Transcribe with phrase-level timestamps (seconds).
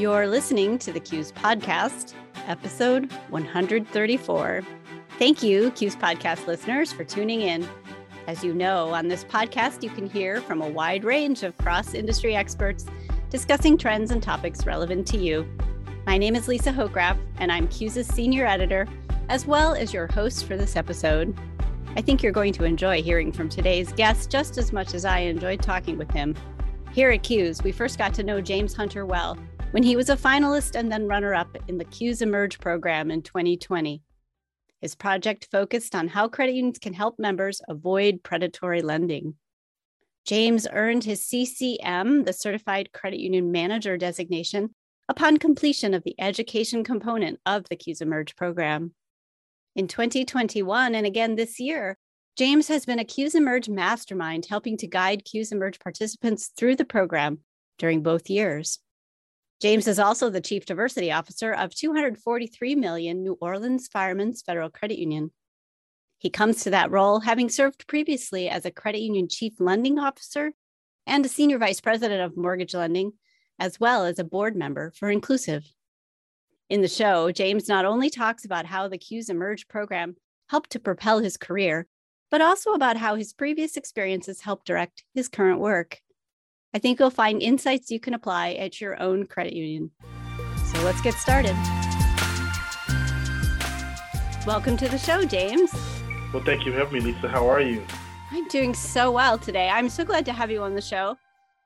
[0.00, 2.14] You're listening to the CUES Podcast,
[2.46, 4.62] episode 134.
[5.18, 7.68] Thank you, CUES Podcast listeners, for tuning in.
[8.26, 11.92] As you know, on this podcast, you can hear from a wide range of cross
[11.92, 12.86] industry experts
[13.28, 15.46] discussing trends and topics relevant to you.
[16.06, 18.88] My name is Lisa Hochgraf, and I'm CUES's senior editor,
[19.28, 21.38] as well as your host for this episode.
[21.94, 25.18] I think you're going to enjoy hearing from today's guest just as much as I
[25.18, 26.34] enjoyed talking with him.
[26.90, 29.36] Here at CUES, we first got to know James Hunter well
[29.72, 33.22] when he was a finalist and then runner up in the CUES Emerge program in
[33.22, 34.02] 2020.
[34.80, 39.34] His project focused on how credit unions can help members avoid predatory lending.
[40.26, 44.74] James earned his CCM, the Certified Credit Union Manager designation,
[45.08, 48.92] upon completion of the education component of the CUES Emerge program.
[49.76, 51.96] In 2021 and again this year,
[52.36, 56.84] James has been a CUES Emerge mastermind helping to guide CUES Emerge participants through the
[56.84, 57.38] program
[57.78, 58.80] during both years.
[59.60, 64.98] James is also the Chief Diversity Officer of 243 million New Orleans Firemen's Federal Credit
[64.98, 65.32] Union.
[66.16, 70.52] He comes to that role having served previously as a credit union chief lending officer
[71.06, 73.12] and a senior vice president of mortgage lending,
[73.58, 75.64] as well as a board member for Inclusiv.
[76.70, 80.16] In the show, James not only talks about how the CUES Emerge program
[80.48, 81.86] helped to propel his career,
[82.30, 86.00] but also about how his previous experiences helped direct his current work.
[86.72, 89.90] I think you'll find insights you can apply at your own credit union.
[90.66, 91.56] So let's get started.
[94.46, 95.72] Welcome to the show, James.
[96.32, 97.28] Well, thank you for having me, Lisa.
[97.28, 97.84] How are you?
[98.30, 99.68] I'm doing so well today.
[99.68, 101.16] I'm so glad to have you on the show.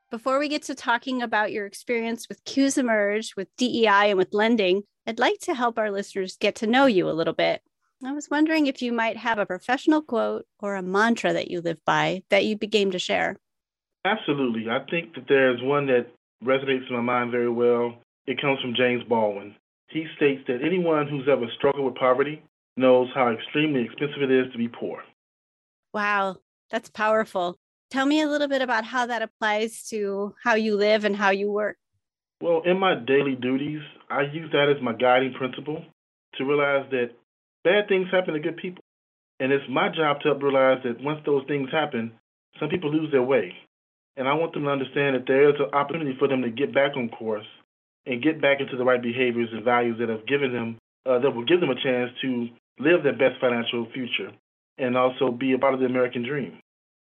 [0.09, 4.33] Before we get to talking about your experience with CUES Emerge, with DEI, and with
[4.33, 7.61] lending, I'd like to help our listeners get to know you a little bit.
[8.03, 11.61] I was wondering if you might have a professional quote or a mantra that you
[11.61, 13.37] live by that you'd be game to share.
[14.05, 14.69] Absolutely.
[14.69, 16.05] I think that there's one that
[16.43, 17.95] resonates in my mind very well.
[18.27, 19.55] It comes from James Baldwin.
[19.89, 22.43] He states that anyone who's ever struggled with poverty
[22.77, 25.03] knows how extremely expensive it is to be poor.
[25.93, 26.37] Wow,
[26.69, 27.57] that's powerful.
[27.89, 31.31] Tell me a little bit about how that applies to how you live and how
[31.31, 31.77] you work.
[32.41, 35.83] Well, in my daily duties, I use that as my guiding principle
[36.35, 37.11] to realize that
[37.63, 38.83] bad things happen to good people.
[39.39, 42.11] And it's my job to help realize that once those things happen,
[42.59, 43.53] some people lose their way.
[44.17, 46.73] And I want them to understand that there is an opportunity for them to get
[46.73, 47.45] back on course
[48.05, 51.31] and get back into the right behaviors and values that have given them, uh, that
[51.31, 52.49] will give them a chance to
[52.79, 54.31] live their best financial future
[54.77, 56.59] and also be a part of the American dream.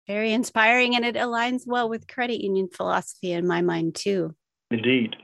[0.07, 4.35] Very inspiring, and it aligns well with credit union philosophy in my mind, too.
[4.71, 5.15] Indeed.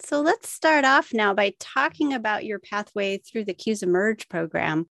[0.00, 4.86] So let's start off now by talking about your pathway through the CUES Emerge program.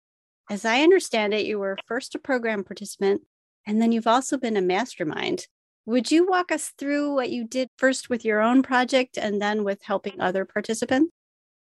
[0.49, 3.21] As I understand it, you were first a program participant,
[3.65, 5.47] and then you've also been a mastermind.
[5.85, 9.63] Would you walk us through what you did first with your own project and then
[9.63, 11.11] with helping other participants?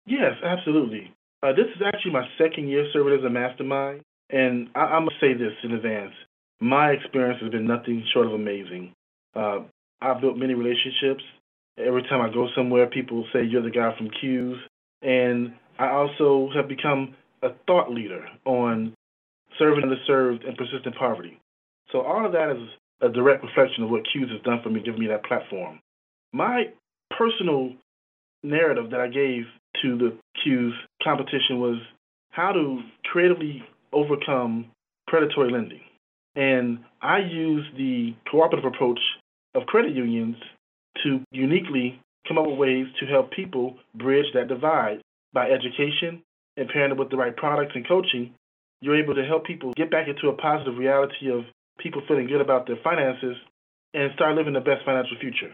[0.06, 1.12] Yes, absolutely.
[1.42, 4.02] Uh, this is actually my second year serving as a mastermind.
[4.30, 6.14] And I, I must say this in advance
[6.60, 8.92] my experience has been nothing short of amazing.
[9.34, 9.60] Uh,
[10.00, 11.22] I've built many relationships.
[11.76, 14.56] Every time I go somewhere, people say, You're the guy from CUES.
[15.02, 18.94] And I also have become a thought leader on
[19.58, 21.38] serving underserved and persistent poverty.
[21.92, 22.68] So all of that is
[23.00, 25.80] a direct reflection of what CUES has done for me, giving me that platform.
[26.32, 26.64] My
[27.16, 27.72] personal
[28.42, 29.44] narrative that I gave
[29.82, 30.72] to the CUES
[31.02, 31.78] competition was
[32.30, 33.62] how to creatively
[33.92, 34.66] overcome
[35.06, 35.80] predatory lending.
[36.36, 38.98] And I use the cooperative approach
[39.54, 40.36] of credit unions
[41.04, 45.00] to uniquely come up with ways to help people bridge that divide
[45.32, 46.22] by education
[46.56, 48.34] and pairing it with the right products and coaching.
[48.80, 51.44] You're able to help people get back into a positive reality of
[51.78, 53.36] people feeling good about their finances
[53.92, 55.52] and start living the best financial future.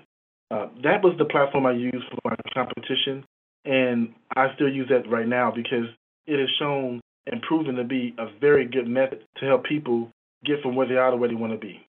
[0.50, 3.24] Uh, that was the platform I used for my competition,
[3.64, 5.86] and I still use that right now because
[6.26, 10.10] it has shown and proven to be a very good method to help people
[10.44, 11.86] get from where they are to where they want to be.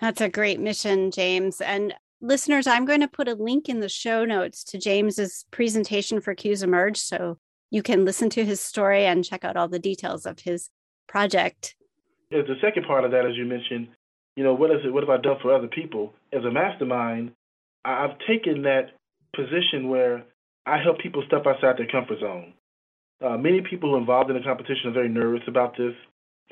[0.00, 1.60] That's a great mission, James.
[1.60, 6.20] And listeners, I'm going to put a link in the show notes to James's presentation
[6.20, 7.38] for CUES Emerge so
[7.70, 10.70] you can listen to his story and check out all the details of his
[11.06, 11.74] project.
[12.30, 13.88] The second part of that, as you mentioned,
[14.36, 14.92] you know, what is it?
[14.92, 16.12] What have I done for other people?
[16.32, 17.32] As a mastermind,
[17.84, 18.90] I've taken that
[19.34, 20.24] position where
[20.66, 22.52] I help people step outside their comfort zone.
[23.24, 25.94] Uh, many people involved in the competition are very nervous about this.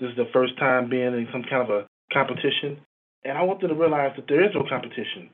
[0.00, 2.80] This is the first time being in some kind of a competition.
[3.24, 5.30] And I want them to realize that there is no competition.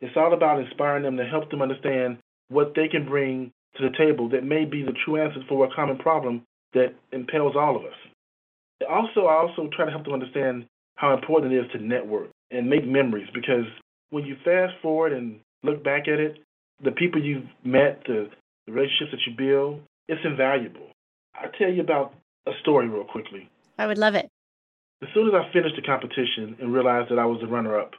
[0.00, 2.18] It's all about inspiring them to help them understand
[2.48, 5.74] what they can bring to the table that may be the true answer for a
[5.74, 6.42] common problem
[6.74, 7.96] that impels all of us.
[8.88, 10.66] Also, I also try to help them understand
[10.96, 13.66] how important it is to network and make memories because
[14.10, 16.38] when you fast forward and look back at it,
[16.82, 18.28] the people you've met, the,
[18.66, 20.88] the relationships that you build, it's invaluable.
[21.34, 22.14] I'll tell you about
[22.46, 23.48] a story real quickly.
[23.78, 24.28] I would love it.
[25.02, 27.92] As soon as I finished the competition and realized that I was the runner up,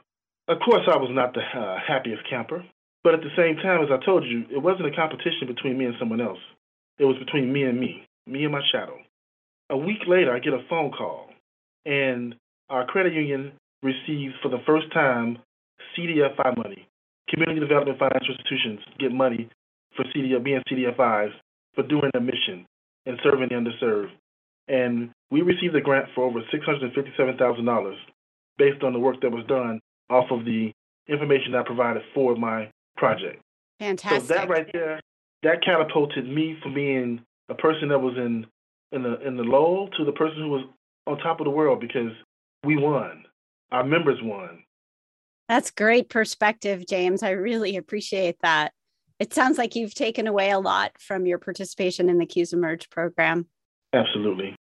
[0.48, 2.64] of course I was not the uh, happiest camper.
[3.04, 5.84] But at the same time, as I told you, it wasn't a competition between me
[5.84, 6.40] and someone else.
[6.98, 8.98] It was between me and me, me and my shadow.
[9.70, 11.30] A week later, I get a phone call,
[11.84, 12.34] and
[12.68, 13.52] our credit union
[13.82, 15.38] receives for the first time
[15.96, 16.86] CDFI money.
[17.28, 19.48] Community Development Financial Institutions get money
[19.96, 21.32] for CDF, being CDFIs
[21.74, 22.66] for doing their mission
[23.06, 24.10] and serving the underserved.
[24.68, 27.94] And we received a grant for over $657,000
[28.58, 29.80] based on the work that was done
[30.10, 30.72] off of the
[31.08, 33.42] information that I provided for my project.
[33.80, 34.22] Fantastic.
[34.22, 35.00] So that right there,
[35.42, 38.46] that catapulted me from being a person that was in
[38.96, 40.64] in the in the low to the person who was
[41.06, 42.10] on top of the world because
[42.64, 43.24] we won.
[43.70, 44.62] Our members won.
[45.48, 47.22] That's great perspective, James.
[47.22, 48.72] I really appreciate that.
[49.18, 52.90] It sounds like you've taken away a lot from your participation in the CUES Emerge
[52.90, 53.46] program.
[53.92, 54.56] Absolutely.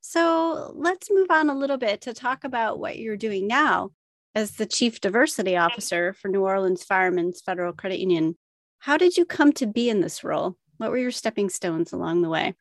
[0.00, 3.90] So let's move on a little bit to talk about what you're doing now
[4.34, 8.36] as the Chief Diversity Officer for New Orleans Firemen's Federal Credit Union.
[8.78, 10.56] How did you come to be in this role?
[10.78, 12.54] What were your stepping stones along the way?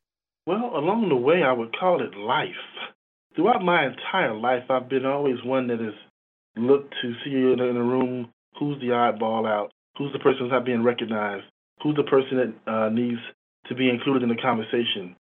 [0.50, 2.50] Well, along the way, I would call it life.
[3.36, 5.94] Throughout my entire life, I've been always one that has
[6.58, 10.66] looked to see in a room who's the oddball out, who's the person who's not
[10.66, 11.46] being recognized,
[11.84, 13.20] who's the person that uh, needs
[13.68, 15.16] to be included in the conversation,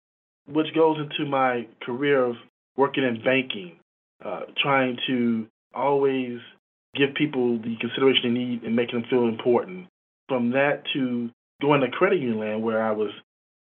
[0.47, 2.38] which goes into my career of
[2.77, 3.75] working in banking,
[4.24, 5.45] uh, trying to
[5.75, 6.39] always
[6.95, 9.88] give people the consideration they need and making them feel important.
[10.29, 11.29] From that to
[11.62, 13.12] going to credit union land where I was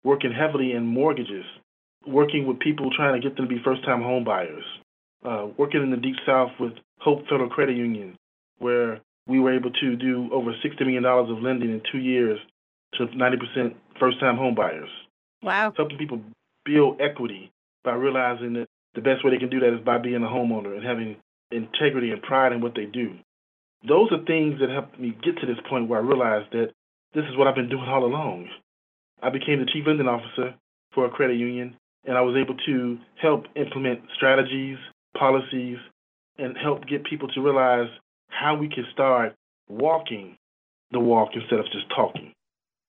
[0.03, 1.45] working heavily in mortgages,
[2.05, 4.63] working with people trying to get them to be first time home buyers,
[5.25, 8.17] uh, working in the deep south with Hope Federal Credit Union,
[8.59, 12.39] where we were able to do over $60 million of lending in two years
[12.95, 14.89] to 90% first time home buyers.
[15.41, 15.73] Wow.
[15.75, 16.21] Helping people
[16.65, 17.51] build equity
[17.83, 20.75] by realizing that the best way they can do that is by being a homeowner
[20.75, 21.17] and having
[21.51, 23.15] integrity and pride in what they do.
[23.87, 26.71] Those are things that helped me get to this point where I realized that
[27.13, 28.47] this is what I've been doing all along.
[29.23, 30.53] I became the chief lending officer
[30.93, 34.77] for a credit union, and I was able to help implement strategies,
[35.17, 35.77] policies,
[36.37, 37.87] and help get people to realize
[38.27, 39.33] how we can start
[39.69, 40.35] walking
[40.91, 42.33] the walk instead of just talking,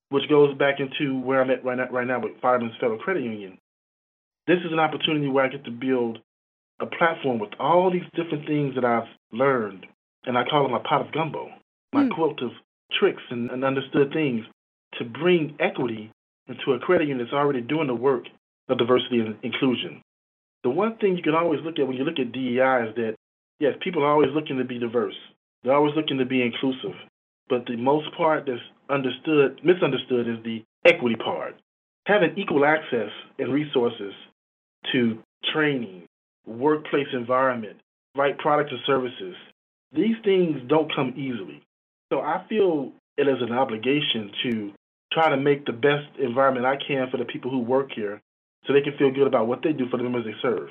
[0.08, 3.22] which goes back into where I'm at right now, right now with Firemen's Federal Credit
[3.22, 3.58] Union.
[4.46, 6.18] This is an opportunity where I get to build
[6.80, 9.86] a platform with all these different things that I've learned,
[10.24, 11.48] and I call it my pot of gumbo,
[11.92, 12.14] my mm.
[12.14, 12.50] quilt of
[12.98, 14.44] tricks and, and understood things
[14.98, 16.10] to bring equity
[16.48, 18.24] into a credit union that's already doing the work
[18.68, 20.02] of diversity and inclusion.
[20.62, 23.14] The one thing you can always look at when you look at DEI is that,
[23.60, 25.14] yes, people are always looking to be diverse.
[25.62, 26.96] They're always looking to be inclusive.
[27.48, 31.56] But the most part that's understood, misunderstood, is the equity part.
[32.06, 34.12] Having equal access and resources
[34.92, 35.18] to
[35.52, 36.06] training,
[36.46, 37.76] workplace environment,
[38.16, 39.34] right products and services.
[39.92, 41.62] These things don't come easily.
[42.12, 44.72] So I feel it is an obligation to
[45.14, 48.20] try to make the best environment I can for the people who work here
[48.66, 50.68] so they can feel good about what they do for the members they serve.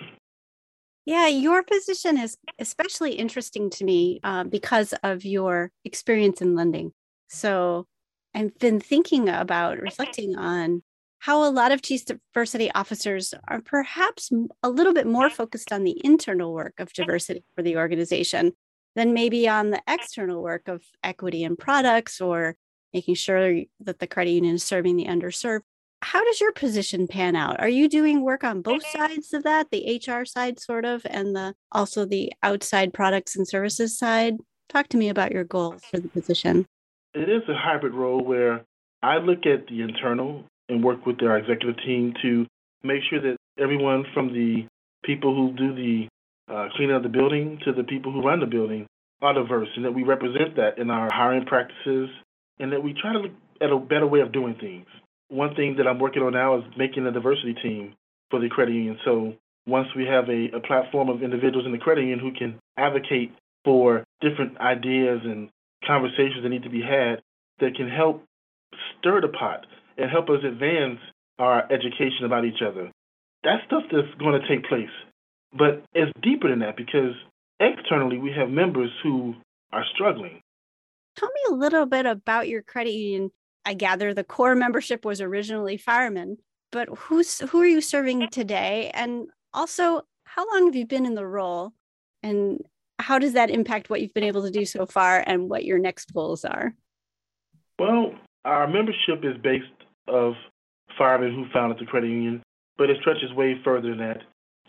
[1.05, 6.91] Yeah, your position is especially interesting to me uh, because of your experience in lending.
[7.29, 7.87] So
[8.33, 10.81] I've been thinking about reflecting on
[11.19, 14.29] how a lot of chief diversity officers are perhaps
[14.61, 18.53] a little bit more focused on the internal work of diversity for the organization
[18.95, 22.55] than maybe on the external work of equity and products or
[22.93, 25.61] making sure that the credit union is serving the underserved.
[26.01, 27.59] How does your position pan out?
[27.59, 31.35] Are you doing work on both sides of that, the HR side sort of and
[31.35, 34.35] the also the outside products and services side?
[34.69, 36.65] Talk to me about your goals for the position.
[37.13, 38.65] It is a hybrid role where
[39.01, 42.45] I look at the internal and work with our executive team to
[42.83, 44.67] make sure that everyone from the
[45.05, 46.07] people who do the
[46.53, 48.87] uh, cleaning of the building to the people who run the building
[49.21, 52.09] are diverse and that we represent that in our hiring practices
[52.59, 53.31] and that we try to look
[53.61, 54.85] at a better way of doing things.
[55.29, 57.95] One thing that I'm working on now is making a diversity team
[58.29, 58.97] for the credit union.
[59.05, 59.33] So
[59.65, 63.33] once we have a, a platform of individuals in the credit union who can advocate
[63.63, 65.49] for different ideas and
[65.85, 67.21] conversations that need to be had
[67.59, 68.23] that can help
[68.99, 69.65] stir the pot
[69.97, 70.99] and help us advance
[71.39, 72.91] our education about each other.
[73.43, 74.93] That's stuff that's going to take place.
[75.57, 77.13] But it's deeper than that because
[77.59, 79.35] externally we have members who
[79.71, 80.41] are struggling.
[81.15, 83.31] Tell me a little bit about your credit union.
[83.65, 86.37] I gather the core membership was originally firemen,
[86.71, 88.91] but who's who are you serving today?
[88.93, 91.71] And also, how long have you been in the role?
[92.23, 92.59] And
[92.99, 95.79] how does that impact what you've been able to do so far and what your
[95.79, 96.73] next goals are?
[97.79, 98.15] Well,
[98.45, 99.65] Our membership is based
[100.07, 100.33] of
[100.97, 102.43] firemen who founded the credit union,
[102.77, 104.21] but it stretches way further than that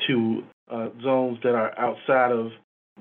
[0.07, 2.51] to uh, zones that are outside of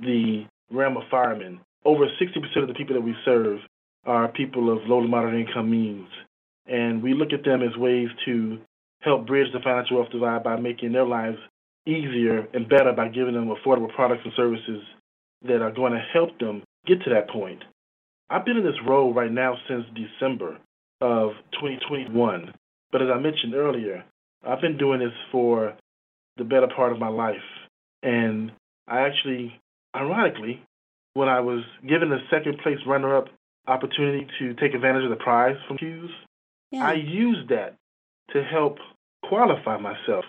[0.02, 1.60] the realm of firemen.
[1.86, 3.60] Over 60% of the people that we serve
[4.06, 6.08] are people of low to moderate income means,
[6.66, 8.60] and we look at them as ways to
[9.02, 11.38] help bridge the financial wealth divide by making their lives
[11.86, 14.82] easier and better by giving them affordable products and services
[15.46, 17.62] that are going to help them get to that point.
[18.30, 20.58] I've been in this role right now since December
[21.02, 22.54] of 2021,
[22.92, 24.06] but as I mentioned earlier,
[24.46, 25.76] I've been doing this for
[26.38, 27.36] the better part of my life.
[28.02, 28.52] And
[28.88, 29.60] I actually,
[29.96, 30.62] ironically,
[31.14, 33.28] when I was given the second place runner up
[33.68, 36.10] opportunity to take advantage of the prize from CUES,
[36.72, 36.88] yeah.
[36.88, 37.76] I used that
[38.32, 38.78] to help
[39.24, 40.26] qualify myself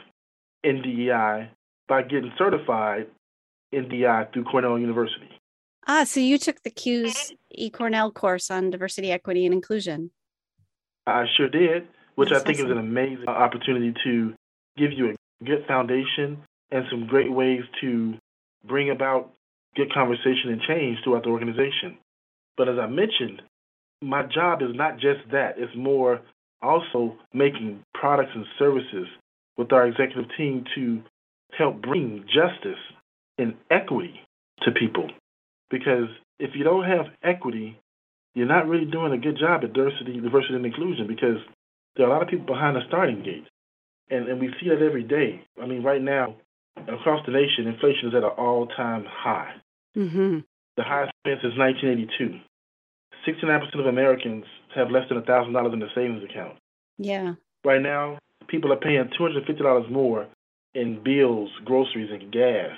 [0.62, 1.50] in DEI
[1.88, 3.06] by getting certified
[3.72, 5.28] in DEI through Cornell University.
[5.86, 10.10] Ah, so you took the CUES eCornell course on diversity, equity, and inclusion.
[11.06, 12.66] I sure did, which That's I think awesome.
[12.66, 14.34] is an amazing opportunity to
[14.76, 18.14] give you a good foundation and some great ways to
[18.66, 19.32] bring about
[19.76, 21.98] good conversation and change throughout the organization.
[22.56, 23.42] But as I mentioned,
[24.02, 26.20] my job is not just that, it's more
[26.62, 29.06] also making products and services
[29.56, 31.02] with our executive team to
[31.56, 32.80] help bring justice
[33.38, 34.20] and equity
[34.62, 35.08] to people.
[35.70, 37.78] Because if you don't have equity,
[38.34, 41.38] you're not really doing a good job at diversity, diversity and inclusion because
[41.96, 43.46] there are a lot of people behind the starting gate.
[44.10, 45.42] And, and we see that every day.
[45.60, 46.36] I mean, right now,
[46.76, 49.54] across the nation, inflation is at an all time high.
[49.96, 50.38] Mm-hmm.
[50.76, 52.40] The highest since 1982.
[53.26, 56.56] 69% of Americans have less than $1,000 in their savings account.
[56.98, 57.34] Yeah.
[57.64, 60.26] Right now, people are paying $250 more
[60.74, 62.76] in bills, groceries, and gas.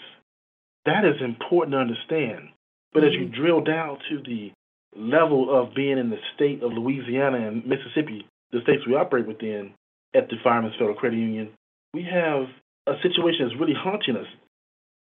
[0.84, 2.50] That is important to understand.
[2.92, 3.08] But mm-hmm.
[3.08, 3.42] as you mm-hmm.
[3.42, 4.52] drill down to the
[4.94, 9.72] level of being in the state of Louisiana and Mississippi, the states we operate within,
[10.14, 11.50] at the Firemen's Federal Credit Union,
[11.92, 12.46] we have
[12.86, 14.26] a situation that's really haunting us.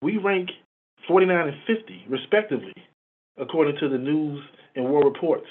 [0.02, 0.50] We rank
[1.08, 2.74] 49 and 50, respectively,
[3.38, 4.42] according to the news
[4.76, 5.48] and world reports,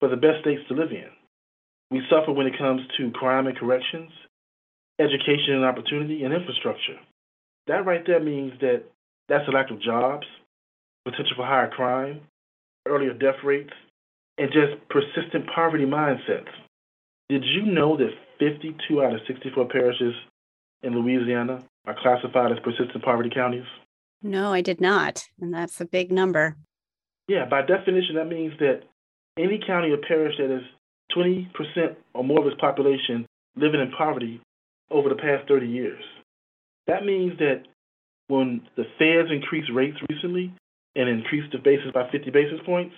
[0.00, 1.08] for the best states to live in.
[1.90, 4.10] We suffer when it comes to crime and corrections,
[4.98, 6.98] education and opportunity, and infrastructure.
[7.66, 8.84] That right there means that
[9.28, 10.26] that's a lack of jobs,
[11.04, 12.22] potential for higher crime,
[12.86, 13.72] earlier death rates,
[14.38, 16.50] and just persistent poverty mindsets.
[17.28, 20.14] Did you know that 52 out of 64 parishes
[20.82, 23.64] in Louisiana are classified as persistent poverty counties?
[24.24, 25.28] No, I did not.
[25.38, 26.56] And that's a big number.
[27.28, 28.80] Yeah, by definition, that means that
[29.38, 30.62] any county or parish that has
[31.14, 34.40] 20% or more of its population living in poverty
[34.90, 36.02] over the past 30 years.
[36.86, 37.64] That means that
[38.28, 40.54] when the feds increased rates recently
[40.96, 42.94] and increased the basis by 50 basis points,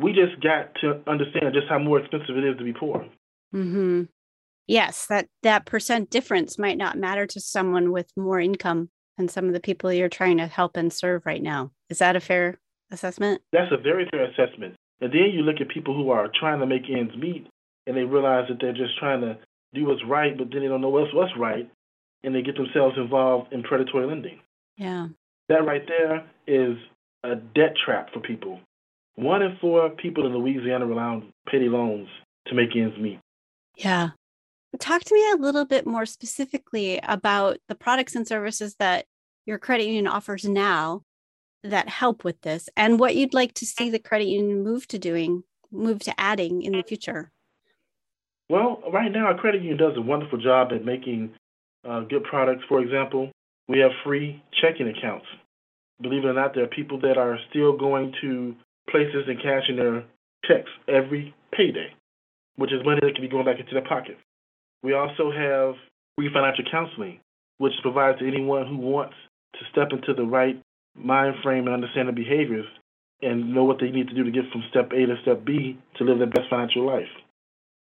[0.00, 3.06] we just got to understand just how more expensive it is to be poor.
[3.54, 4.04] Mm-hmm.
[4.66, 8.90] Yes, that that percent difference might not matter to someone with more income
[9.20, 11.70] than some of the people you're trying to help and serve right now.
[11.90, 12.58] Is that a fair
[12.90, 13.42] assessment?
[13.52, 14.74] That's a very fair assessment.
[15.00, 17.46] And then you look at people who are trying to make ends meet
[17.86, 19.38] and they realize that they're just trying to
[19.74, 21.70] do what's right, but then they don't know what's what's right,
[22.24, 24.40] and they get themselves involved in predatory lending.
[24.76, 25.08] Yeah.
[25.48, 26.76] That right there is
[27.22, 28.60] a debt trap for people.
[29.14, 32.08] One in four people in Louisiana rely on payday loans
[32.48, 33.20] to make ends meet.
[33.76, 34.10] Yeah.
[34.78, 39.06] Talk to me a little bit more specifically about the products and services that
[39.44, 41.02] your credit union offers now
[41.64, 44.98] that help with this and what you'd like to see the credit union move to
[44.98, 47.32] doing, move to adding in the future.
[48.48, 51.32] Well, right now, our credit union does a wonderful job at making
[51.88, 52.64] uh, good products.
[52.68, 53.30] For example,
[53.68, 55.26] we have free checking accounts.
[56.00, 58.54] Believe it or not, there are people that are still going to
[58.88, 60.04] places and cashing their
[60.44, 61.92] checks every payday,
[62.56, 64.16] which is money that can be going back into their pocket.
[64.82, 65.74] We also have
[66.16, 67.20] free financial counseling,
[67.58, 69.14] which is provided to anyone who wants
[69.54, 70.60] to step into the right
[70.94, 72.66] mind frame and understand the behaviors
[73.22, 75.78] and know what they need to do to get from step A to step B
[75.96, 77.10] to live their best financial life.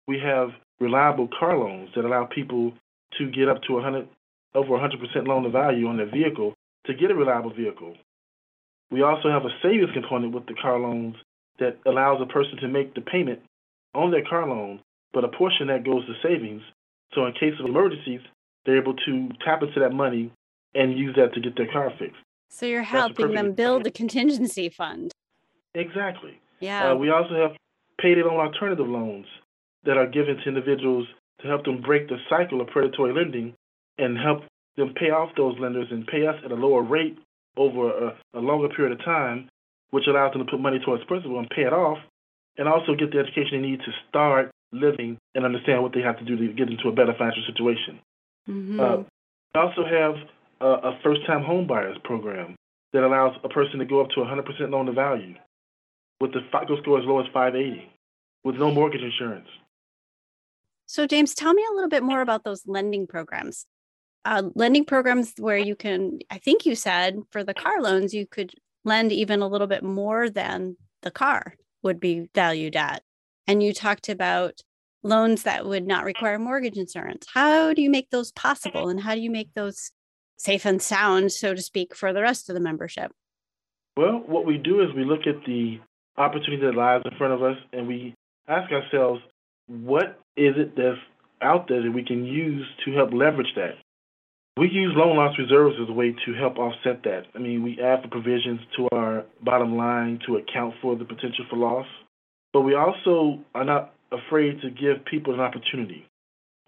[0.08, 2.74] We have reliable car loans that allow people
[3.18, 4.08] to get up to 100,
[4.56, 6.54] over 100% loan to value on their vehicle
[6.86, 7.96] to get a reliable vehicle.
[8.92, 11.16] We also have a savings component with the car loans
[11.60, 13.40] that allows a person to make the payment
[13.94, 14.82] on their car loan,
[15.14, 16.62] but a portion that goes to savings.
[17.14, 18.22] So in case of emergencies,
[18.66, 20.32] they're able to tap into that money
[20.76, 22.22] and use that to get their car fixed.
[22.50, 25.12] So you're helping them build a contingency fund.
[25.76, 26.40] Exactly.
[26.60, 26.92] Yeah.
[26.92, 27.52] Uh, we also have
[28.00, 29.26] payday loan alternative loans
[29.86, 31.08] that are given to individuals
[31.42, 33.54] to help them break the cycle of predatory lending
[33.98, 34.44] and help
[34.78, 37.18] them pay off those lenders and pay us at a lower rate
[37.58, 39.50] over a, a longer period of time,
[39.92, 41.98] which allows them to put money towards principal and pay it off,
[42.58, 46.18] and also get the education they need to start living and understand what they have
[46.20, 48.00] to do to get into a better financial situation.
[48.48, 48.80] Mm-hmm.
[48.80, 48.98] Uh,
[49.54, 50.16] we also have
[50.62, 52.56] a, a first-time home buyers program
[52.94, 55.36] that allows a person to go up to 100% loan to value
[56.20, 57.92] with the FICO score as low as 580
[58.44, 59.48] with no mortgage insurance.
[60.86, 63.66] So, James, tell me a little bit more about those lending programs.
[64.26, 68.26] Uh, lending programs where you can, I think you said for the car loans, you
[68.26, 73.04] could lend even a little bit more than the car would be valued at.
[73.50, 74.62] And you talked about
[75.02, 76.08] loans that would not mm-hmm.
[76.08, 77.26] require mortgage insurance.
[77.34, 78.48] How do you make those mm-hmm.
[78.48, 78.90] possible?
[78.90, 79.92] And how do you make those
[80.38, 83.12] safe and sound, so to speak, for the rest of the membership?
[83.98, 85.80] Well, what we do is we look at the
[86.16, 88.14] opportunity that lies in front of us and we
[88.48, 89.20] ask ourselves,
[89.66, 91.00] what is it that's
[91.42, 93.76] out there that we can use to help leverage that?
[94.58, 97.24] We use loan loss reserves as a way to help offset that.
[97.34, 101.46] I mean, we add the provisions to our bottom line to account for the potential
[101.50, 101.88] for loss,
[102.54, 106.06] but we also are not afraid to give people an opportunity.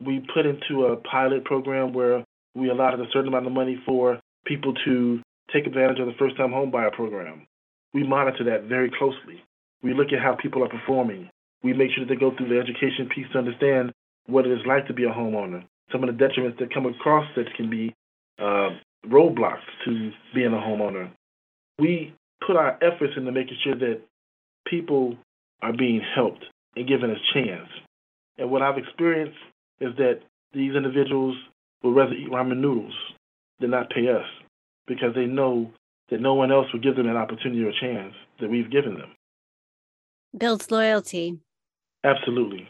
[0.03, 2.23] We put into a pilot program where
[2.55, 5.21] we allotted a certain amount of money for people to
[5.53, 7.45] take advantage of the first time homebuyer program.
[7.93, 9.43] We monitor that very closely.
[9.83, 11.29] We look at how people are performing.
[11.63, 13.91] We make sure that they go through the education piece to understand
[14.27, 15.63] what it is like to be a homeowner.
[15.91, 17.93] Some of the detriments that come across that can be
[18.39, 18.69] uh,
[19.05, 21.11] roadblocks to being a homeowner.
[21.79, 22.13] We
[22.45, 24.01] put our efforts into making sure that
[24.65, 25.17] people
[25.61, 27.69] are being helped and given a chance.
[28.37, 29.37] And what I've experienced
[29.79, 30.21] is that
[30.53, 31.35] these individuals
[31.83, 32.93] would rather eat ramen noodles
[33.59, 34.25] than not pay us
[34.87, 35.71] because they know
[36.09, 38.95] that no one else would give them an opportunity or a chance that we've given
[38.95, 39.11] them.
[40.37, 41.39] Builds loyalty.
[42.03, 42.67] Absolutely.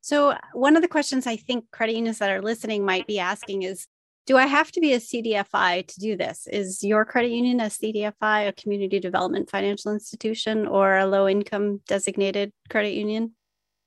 [0.00, 3.62] So, one of the questions I think credit unions that are listening might be asking
[3.62, 3.86] is
[4.24, 6.46] Do I have to be a CDFI to do this?
[6.46, 11.80] Is your credit union a CDFI, a community development financial institution, or a low income
[11.88, 13.32] designated credit union?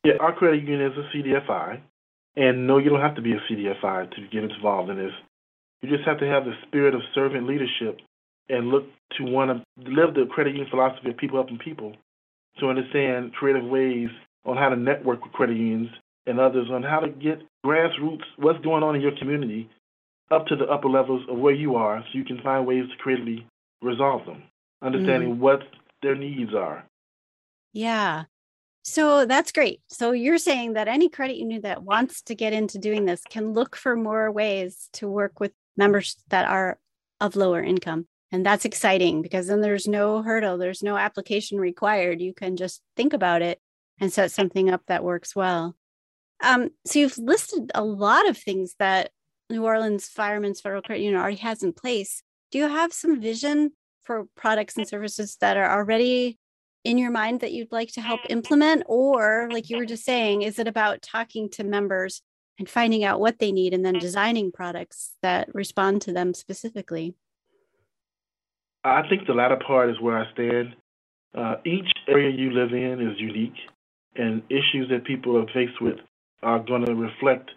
[0.03, 1.79] Yeah, our credit union is a CDFI.
[2.35, 5.13] And no, you don't have to be a CDFI to get involved in this.
[5.81, 8.01] You just have to have the spirit of servant leadership
[8.49, 8.83] and look
[9.17, 11.95] to want to live the credit union philosophy of people helping people
[12.59, 14.09] to understand creative ways
[14.45, 15.89] on how to network with credit unions
[16.27, 19.69] and others on how to get grassroots, what's going on in your community,
[20.31, 22.97] up to the upper levels of where you are so you can find ways to
[22.97, 23.45] creatively
[23.81, 24.43] resolve them,
[24.81, 25.39] understanding mm.
[25.39, 25.61] what
[26.01, 26.85] their needs are.
[27.73, 28.23] Yeah.
[28.83, 29.81] So that's great.
[29.87, 33.53] So you're saying that any credit union that wants to get into doing this can
[33.53, 36.77] look for more ways to work with members that are
[37.19, 38.07] of lower income.
[38.31, 42.21] And that's exciting because then there's no hurdle, there's no application required.
[42.21, 43.59] You can just think about it
[43.99, 45.75] and set something up that works well.
[46.43, 49.11] Um, so you've listed a lot of things that
[49.49, 52.23] New Orleans Firemen's Federal Credit Union already has in place.
[52.51, 56.37] Do you have some vision for products and services that are already
[56.83, 58.83] in your mind that you'd like to help implement?
[58.87, 62.21] Or, like you were just saying, is it about talking to members
[62.57, 67.15] and finding out what they need and then designing products that respond to them specifically?
[68.83, 70.75] I think the latter part is where I stand.
[71.35, 73.57] Uh, each area you live in is unique,
[74.15, 75.97] and issues that people are faced with
[76.41, 77.51] are going to reflect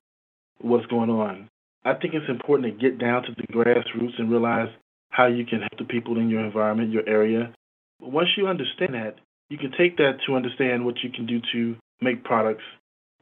[0.61, 1.49] what's going on.
[1.85, 4.69] I think it's important to get down to the grassroots and realize
[5.11, 7.53] how you can help the people in your environment, your area.
[8.01, 9.17] Once you understand that,
[9.49, 12.65] you can take that to understand what you can do to make products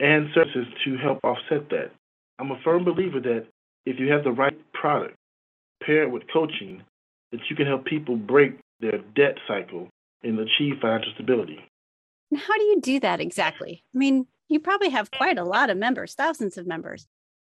[0.01, 1.91] and services to help offset that.
[2.39, 3.47] I'm a firm believer that
[3.87, 5.15] if you have the right product
[5.85, 6.83] paired with coaching,
[7.33, 9.89] that you can help people break their debt cycle
[10.23, 11.59] and achieve financial stability.
[12.35, 13.85] How do you do that exactly?
[13.95, 17.07] I mean, you probably have quite a lot of members, thousands of members.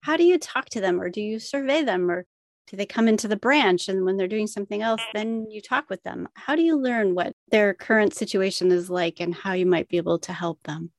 [0.05, 2.25] How do you talk to them or do you survey them or
[2.67, 5.89] do they come into the branch and when they're doing something else then you talk
[5.89, 6.27] with them?
[6.35, 9.97] How do you learn what their current situation is like and how you might be
[9.97, 10.91] able to help them?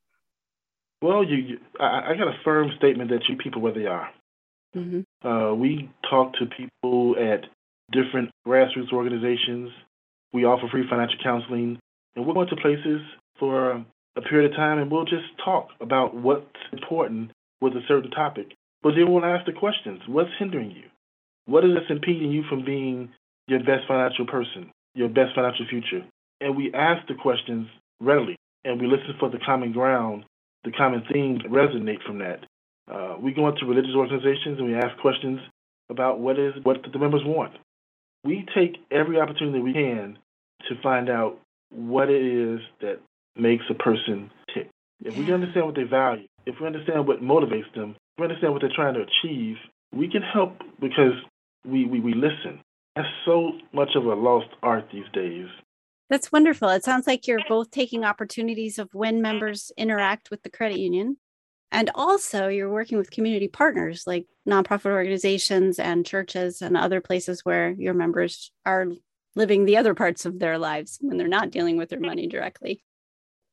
[1.00, 4.10] Well, you, you I, I, got a firm statement that you people where they are.
[4.74, 5.28] Mm-hmm.
[5.28, 7.44] Uh, we talk to people at
[7.92, 9.70] different grassroots organizations.
[10.32, 11.78] We offer free financial counseling,
[12.16, 13.02] and we're going to places
[13.38, 13.84] for
[14.16, 18.48] a period of time and we'll just talk about what's important with a certain topic.
[18.86, 20.84] But then we'll ask the questions what's hindering you?
[21.46, 23.08] What is impeding you from being
[23.48, 26.06] your best financial person, your best financial future?
[26.40, 27.66] And we ask the questions
[27.98, 30.24] readily and we listen for the common ground,
[30.62, 32.44] the common themes resonate from that.
[32.88, 35.40] Uh, we go into religious organizations and we ask questions
[35.90, 37.54] about what is what the members want.
[38.22, 40.16] We take every opportunity we can
[40.68, 43.00] to find out what it is that
[43.34, 44.70] makes a person tick.
[45.04, 48.62] If we understand what they value, if we understand what motivates them, we understand what
[48.62, 49.56] they're trying to achieve,
[49.92, 51.12] we can help because
[51.64, 52.60] we, we, we listen.
[52.94, 55.46] That's so much of a lost art these days.
[56.08, 56.68] That's wonderful.
[56.68, 61.16] It sounds like you're both taking opportunities of when members interact with the credit union.
[61.72, 67.44] And also, you're working with community partners like nonprofit organizations and churches and other places
[67.44, 68.86] where your members are
[69.34, 72.82] living the other parts of their lives when they're not dealing with their money directly.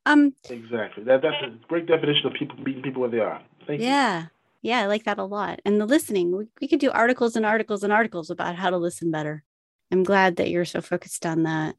[0.06, 1.04] Um, exactly.
[1.06, 3.41] That, that's a great definition of people meeting people where they are.
[3.65, 4.21] Thank you yeah.
[4.21, 4.28] You.
[4.63, 5.60] Yeah, I like that a lot.
[5.65, 8.78] And the listening, we, we could do articles and articles and articles about how to
[8.78, 9.43] listen better.
[9.91, 11.76] I'm glad that you're so focused on that.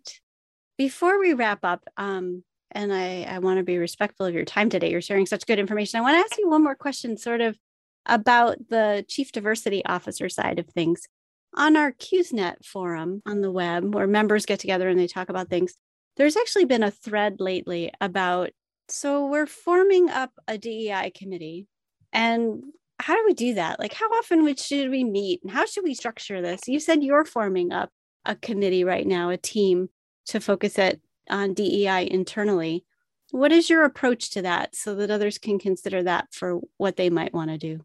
[0.77, 4.68] Before we wrap up, um, and I, I want to be respectful of your time
[4.68, 4.90] today.
[4.90, 5.99] You're sharing such good information.
[5.99, 7.57] I want to ask you one more question, sort of
[8.05, 11.09] about the Chief Diversity Officer side of things.
[11.57, 15.49] On our CUESNet forum on the web, where members get together and they talk about
[15.49, 15.75] things,
[16.16, 18.51] there's actually been a thread lately about
[18.88, 21.66] so we're forming up a DEI committee.
[22.14, 22.62] And
[23.00, 23.81] how do we do that?
[23.81, 25.42] Like, how often should we meet?
[25.42, 26.62] And how should we structure this?
[26.68, 27.90] You said you're forming up
[28.24, 29.90] a committee right now, a team
[30.27, 32.85] to focus it on DEI internally.
[33.33, 37.11] What is your approach to that so that others can consider that for what they
[37.11, 37.85] might want to do?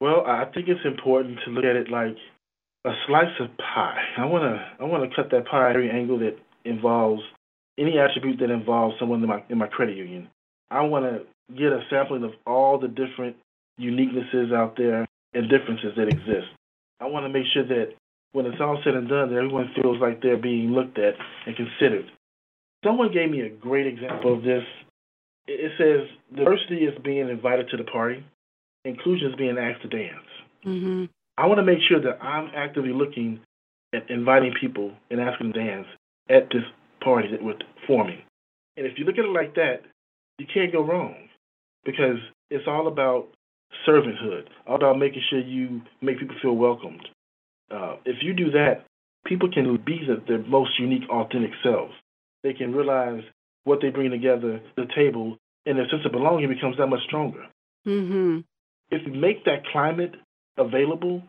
[0.00, 2.16] Well, I think it's important to look at it like
[2.84, 4.02] a slice of pie.
[4.18, 7.22] I want to I want to cut that pie every angle that involves
[7.78, 10.28] any attribute that involves someone in my in my credit union.
[10.70, 13.36] I want to get a sampling of all the different
[13.80, 16.48] uniquenesses out there and differences that exist.
[17.00, 17.94] I want to make sure that
[18.32, 21.14] when it's all said and done, that everyone feels like they're being looked at
[21.46, 22.10] and considered.
[22.84, 24.62] Someone gave me a great example of this.
[25.46, 28.24] It says diversity is being invited to the party,
[28.84, 30.26] inclusion is being asked to dance.
[30.64, 31.04] Mm-hmm.
[31.36, 33.40] I want to make sure that I'm actively looking
[33.94, 35.86] at inviting people and asking them to dance
[36.30, 36.62] at this
[37.02, 38.22] party that we're forming.
[38.76, 39.82] And if you look at it like that,
[40.38, 41.14] you can't go wrong
[41.84, 42.18] because
[42.50, 43.28] it's all about
[43.86, 47.06] servanthood, all about making sure you make people feel welcomed,
[47.70, 48.84] uh, if you do that,
[49.26, 51.92] people can be the, their most unique, authentic selves.
[52.42, 53.22] They can realize
[53.64, 57.46] what they bring together the table, and their sense of belonging becomes that much stronger.
[57.86, 58.40] Mm-hmm.
[58.90, 60.14] If you make that climate
[60.58, 61.22] available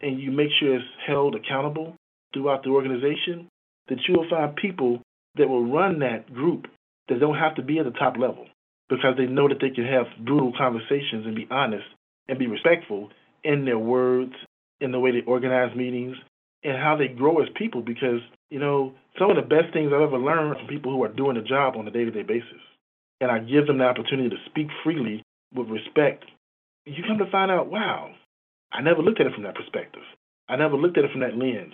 [0.00, 1.94] and you make sure it's held accountable
[2.34, 3.48] throughout the organization,
[3.88, 5.00] that you will find people
[5.36, 6.66] that will run that group
[7.08, 8.46] that don't have to be at the top level
[8.88, 11.86] because they know that they can have brutal conversations and be honest
[12.28, 13.10] and be respectful
[13.44, 14.32] in their words
[14.80, 16.16] in the way they organize meetings
[16.62, 18.20] and how they grow as people because,
[18.50, 21.36] you know, some of the best things I've ever learned from people who are doing
[21.36, 22.60] the job on a day to day basis.
[23.20, 25.22] And I give them the opportunity to speak freely
[25.54, 26.24] with respect.
[26.84, 28.10] You come to find out, wow,
[28.72, 30.02] I never looked at it from that perspective.
[30.48, 31.72] I never looked at it from that lens.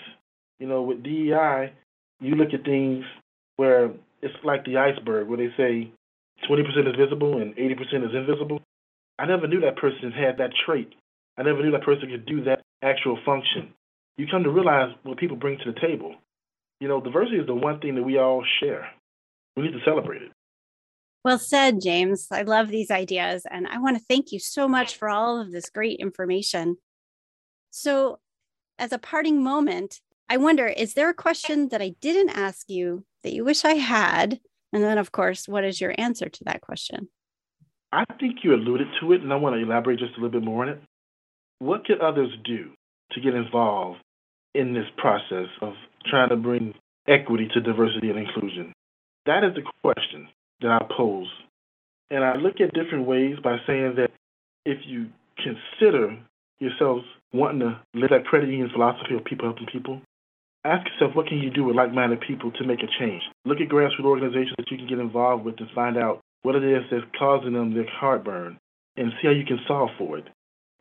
[0.59, 1.73] You know, with DEI,
[2.21, 3.05] you look at things
[3.57, 3.91] where
[4.23, 5.93] it's like the iceberg, where they say
[6.49, 8.61] 20% is visible and 80% is invisible.
[9.19, 10.93] I never knew that person had that trait.
[11.39, 13.73] I never knew that person could do that actual function.
[14.17, 16.17] You come to realize what people bring to the table.
[16.81, 18.89] You know, diversity is the one thing that we all share.
[19.57, 20.33] We need to celebrate it.
[21.25, 22.27] Well said, James.
[22.33, 23.45] I love these ideas.
[23.49, 26.77] And I want to thank you so much for all of this great information.
[27.71, 28.19] So,
[28.79, 33.05] as a parting moment, I wonder is there a question that I didn't ask you
[33.23, 34.41] that you wish I had?
[34.73, 37.09] And then, of course, what is your answer to that question?
[37.93, 40.43] I think you alluded to it, and I want to elaborate just a little bit
[40.43, 40.81] more on it.
[41.59, 42.71] What can others do
[43.13, 44.01] to get involved
[44.55, 45.75] in this process of
[46.07, 46.75] trying to bring
[47.07, 48.73] equity to diversity and inclusion?
[49.27, 50.29] That is the question
[50.63, 51.29] that I pose.
[52.11, 54.11] And I look at different ways by saying that
[54.65, 56.19] if you consider
[56.61, 60.01] yourselves wanting to live that credit union philosophy of people helping people,
[60.65, 63.23] ask yourself what can you do with like-minded people to make a change.
[63.45, 66.65] Look at grassroots organizations that you can get involved with and find out what it
[66.65, 68.59] is that's causing them their heartburn
[68.97, 70.29] and see how you can solve for it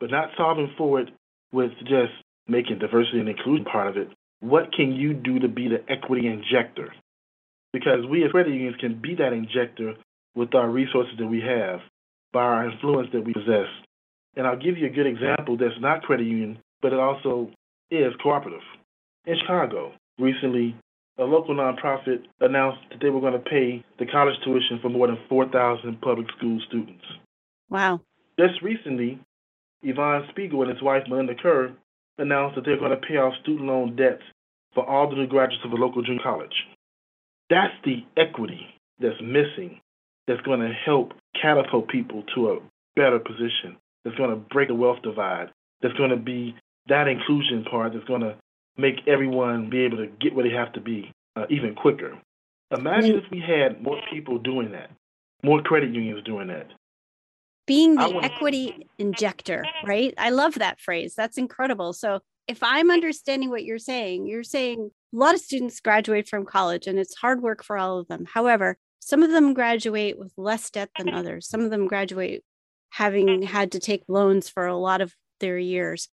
[0.01, 1.09] but not solving for it
[1.53, 2.11] with just
[2.47, 4.09] making diversity and inclusion part of it.
[4.41, 6.91] What can you do to be the equity injector?
[7.71, 9.93] Because we as credit unions can be that injector
[10.35, 11.79] with our resources that we have,
[12.33, 13.67] by our influence that we possess.
[14.35, 17.51] And I'll give you a good example that's not credit union, but it also
[17.91, 18.61] is cooperative.
[19.25, 20.75] In Chicago, recently,
[21.17, 25.07] a local nonprofit announced that they were going to pay the college tuition for more
[25.07, 27.03] than 4,000 public school students.
[27.69, 28.01] Wow.
[28.39, 29.19] Just recently,
[29.87, 31.71] Evan Spiegel and his wife Miranda Kerr
[32.17, 34.23] announced that they're going to pay off student loan debts
[34.73, 36.53] for all the new graduates of a local junior college.
[37.49, 38.61] That's the equity
[38.99, 39.81] that's missing
[40.27, 42.59] that's going to help catapult people to a
[42.95, 45.49] better position, that's going to break the wealth divide,
[45.81, 46.55] that's going to be
[46.87, 48.35] that inclusion part that's going to
[48.77, 52.17] make everyone be able to get where they have to be uh, even quicker.
[52.75, 54.91] Imagine if we had more people doing that,
[55.43, 56.67] more credit unions doing that,
[57.67, 60.13] being the equity injector, right?
[60.17, 61.13] I love that phrase.
[61.15, 61.93] That's incredible.
[61.93, 66.45] So if I'm understanding what you're saying, you're saying a lot of students graduate from
[66.45, 68.25] college and it's hard work for all of them.
[68.25, 71.47] However, some of them graduate with less debt than others.
[71.47, 72.43] Some of them graduate
[72.89, 76.09] having had to take loans for a lot of their years.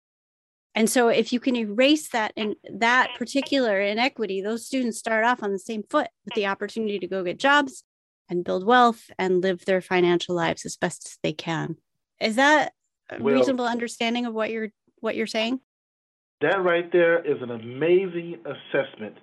[0.74, 5.42] And so if you can erase that and that particular inequity, those students start off
[5.42, 7.85] on the same foot with the opportunity to go get jobs
[8.28, 11.76] and build wealth and live their financial lives as best as they can.
[12.20, 12.72] Is that
[13.11, 15.61] a well, reasonable understanding of what you're what you're saying?
[16.40, 19.16] That right there is an amazing assessment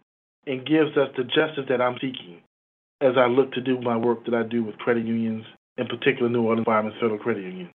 [0.45, 2.41] and gives us the justice that I'm seeking
[3.01, 5.45] as I look to do my work that I do with credit unions,
[5.77, 7.71] in particular New Orleans Firemen's Federal Credit Union.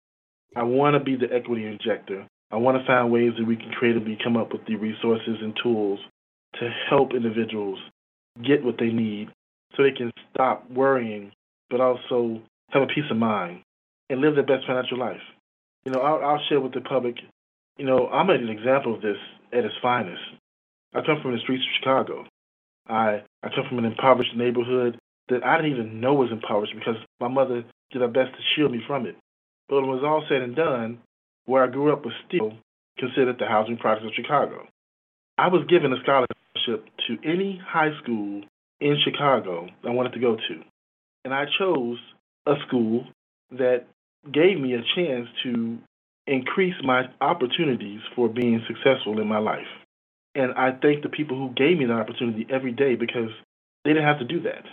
[0.55, 2.27] I want to be the equity injector.
[2.51, 5.57] I want to find ways that we can creatively come up with the resources and
[5.63, 5.99] tools
[6.59, 7.79] to help individuals
[8.43, 9.29] get what they need
[9.75, 11.31] so they can stop worrying,
[11.69, 13.61] but also have a peace of mind
[14.09, 15.21] and live their best financial life.
[15.85, 17.15] You know, I'll, I'll share with the public,
[17.77, 19.17] you know, I'm an example of this
[19.53, 20.21] at its finest.
[20.93, 22.25] I come from the streets of Chicago.
[22.87, 26.97] I, I come from an impoverished neighborhood that I didn't even know was impoverished because
[27.21, 29.15] my mother did her best to shield me from it.
[29.69, 30.99] But when it was all said and done,
[31.45, 32.53] where I grew up was still
[32.97, 34.67] considered the housing project of Chicago.
[35.37, 38.43] I was given a scholarship to any high school
[38.79, 40.63] in Chicago I wanted to go to.
[41.23, 41.97] And I chose
[42.45, 43.05] a school
[43.51, 43.85] that
[44.31, 45.77] gave me a chance to
[46.27, 49.67] increase my opportunities for being successful in my life.
[50.35, 53.29] And I thank the people who gave me that opportunity every day because
[53.83, 54.63] they didn't have to do that.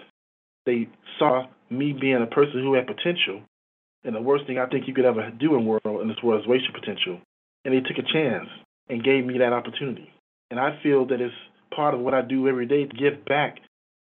[0.67, 3.43] They saw me being a person who had potential
[4.05, 6.43] and the worst thing I think you could ever do in world in this world
[6.43, 7.21] is waste your potential.
[7.65, 8.49] And they took a chance
[8.89, 10.11] and gave me that opportunity.
[10.51, 11.35] And I feel that it's
[11.75, 13.59] part of what I do every day to give back,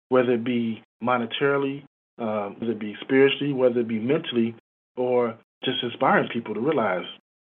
[0.09, 1.83] whether it be monetarily,
[2.19, 4.55] um, whether it be spiritually, whether it be mentally,
[4.95, 7.05] or just inspiring people to realize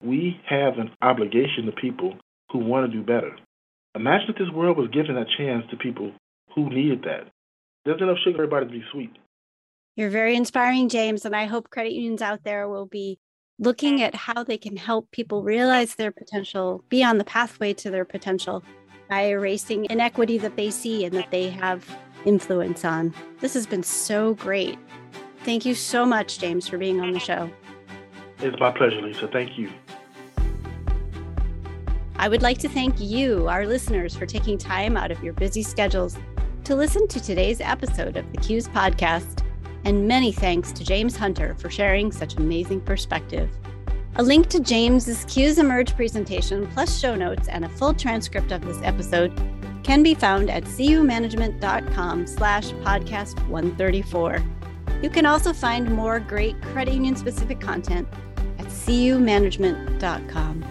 [0.02, 2.14] we have an obligation to people
[2.52, 3.36] who want to do better.
[3.94, 6.12] Imagine if this world was giving a chance to people
[6.54, 7.28] who needed that.
[7.84, 9.10] There's enough sugar for everybody to be sweet.
[10.00, 11.26] You're very inspiring, James.
[11.26, 13.18] And I hope credit unions out there will be
[13.58, 17.90] looking at how they can help people realize their potential, be on the pathway to
[17.90, 18.64] their potential
[19.10, 21.86] by erasing inequity that they see and that they have
[22.24, 23.12] influence on.
[23.40, 24.78] This has been so great.
[25.44, 27.50] Thank you so much, James, for being on the show.
[28.38, 29.28] It's my pleasure, Lisa.
[29.28, 29.70] Thank you.
[32.16, 35.62] I would like to thank you, our listeners, for taking time out of your busy
[35.62, 36.16] schedules
[36.64, 39.44] to listen to today's episode of the CUES podcast.
[39.84, 43.50] And many thanks to James Hunter for sharing such amazing perspective.
[44.16, 48.60] A link to James's CUES Emerge presentation, plus show notes and a full transcript of
[48.62, 49.32] this episode
[49.82, 54.42] can be found at cumanagement.com slash podcast 134.
[55.02, 58.06] You can also find more great credit union specific content
[58.58, 60.64] at cumanagement.com.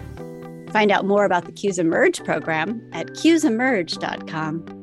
[0.72, 4.79] Find out more about the CUES Emerge program at cuesemerge.com.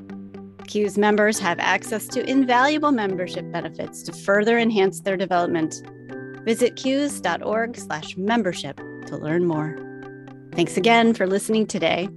[0.67, 5.81] CUES members have access to invaluable membership benefits to further enhance their development.
[6.43, 9.75] Visit cues.org/membership to learn more.
[10.53, 12.09] Thanks again for listening today.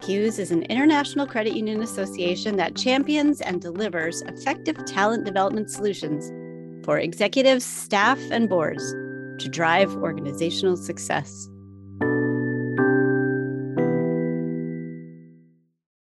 [0.00, 6.32] CUES is an international credit union association that champions and delivers effective talent development solutions
[6.84, 8.82] for executives, staff, and boards
[9.38, 11.48] to drive organizational success.